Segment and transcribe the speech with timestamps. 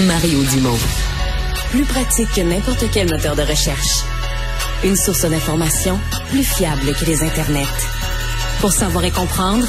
[0.00, 0.78] Mario Dumont.
[1.70, 4.02] Plus pratique que n'importe quel moteur de recherche.
[4.82, 7.64] Une source d'information plus fiable que les internets.
[8.60, 9.64] Pour savoir et comprendre,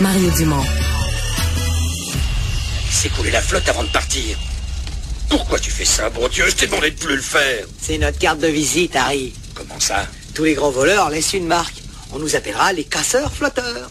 [0.00, 0.64] Mario Dumont.
[2.90, 4.38] C'est couler la flotte avant de partir.
[5.28, 6.46] Pourquoi tu fais ça, bon Dieu?
[6.48, 7.66] Je t'ai demandé de plus le faire.
[7.82, 9.34] C'est notre carte de visite, Harry.
[9.54, 10.06] Comment ça?
[10.34, 11.82] Tous les grands voleurs laissent une marque.
[12.12, 13.90] On nous appellera les casseurs flotteurs.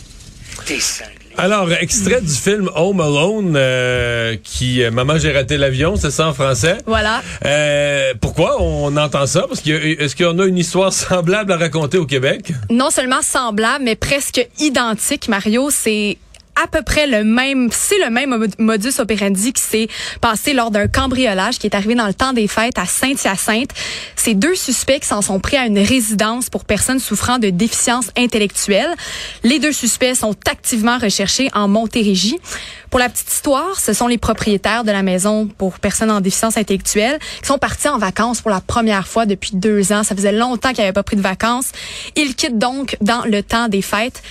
[0.65, 1.20] T'es cinglé.
[1.37, 6.27] Alors, extrait du film Home Alone, euh, qui euh, Maman j'ai raté l'avion, c'est ça
[6.27, 6.77] en français?
[6.85, 7.21] Voilà.
[7.45, 9.45] Euh, pourquoi on entend ça?
[9.47, 12.51] Parce a- est-ce qu'on a une histoire semblable à raconter au Québec?
[12.69, 15.69] Non seulement semblable, mais presque identique, Mario.
[15.71, 16.17] C'est
[16.61, 19.87] à peu près le même, c'est le même mod- modus operandi qui s'est
[20.21, 23.71] passé lors d'un cambriolage qui est arrivé dans le temps des fêtes à Saint-Hyacinthe.
[24.15, 28.93] Ces deux suspects s'en sont pris à une résidence pour personnes souffrant de déficience intellectuelle.
[29.43, 32.37] Les deux suspects sont activement recherchés en Montérégie.
[32.89, 36.57] Pour la petite histoire, ce sont les propriétaires de la maison pour personnes en déficience
[36.57, 40.03] intellectuelle qui sont partis en vacances pour la première fois depuis deux ans.
[40.03, 41.71] Ça faisait longtemps qu'ils n'avaient pas pris de vacances.
[42.17, 44.21] Ils quittent donc dans le temps des fêtes.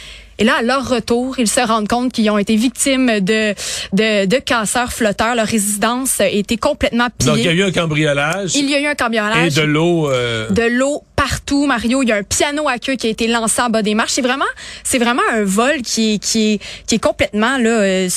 [0.41, 3.55] Et là, à leur retour, ils se rendent compte qu'ils ont été victimes de,
[3.93, 5.35] de, de casseurs flotteurs.
[5.35, 7.31] Leur résidence a été complètement pillée.
[7.31, 9.55] Donc, il y a eu un cambriolage Il y a eu un et cambriolage.
[9.55, 10.11] de l'eau.
[10.11, 12.03] euh, De l'eau partout, Mario.
[12.03, 14.13] Il y a un piano à queue qui a été lancé en bas des marches.
[14.13, 14.47] C'est vraiment,
[14.83, 17.71] c'est vraiment un vol qui est, qui est, qui est complètement là.
[17.83, 18.09] euh,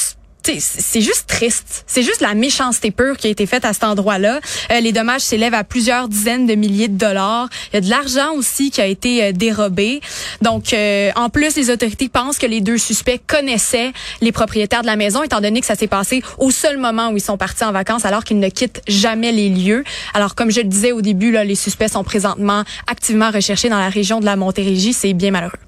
[0.45, 1.83] c'est juste triste.
[1.87, 4.39] C'est juste la méchanceté pure qui a été faite à cet endroit-là.
[4.71, 7.47] Euh, les dommages s'élèvent à plusieurs dizaines de milliers de dollars.
[7.71, 10.01] Il y a de l'argent aussi qui a été euh, dérobé.
[10.41, 14.87] Donc, euh, en plus, les autorités pensent que les deux suspects connaissaient les propriétaires de
[14.87, 17.63] la maison, étant donné que ça s'est passé au seul moment où ils sont partis
[17.63, 19.83] en vacances, alors qu'ils ne quittent jamais les lieux.
[20.13, 23.79] Alors, comme je le disais au début, là, les suspects sont présentement activement recherchés dans
[23.79, 24.93] la région de la Montérégie.
[24.93, 25.59] C'est bien malheureux.